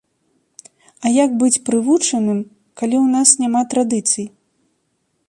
А 1.03 1.11
як 1.23 1.31
быць 1.43 1.61
прывучаным, 1.67 2.39
калі 2.83 2.95
ў 3.03 3.07
нас 3.19 3.29
няма 3.45 3.61
традыцый? 3.75 4.25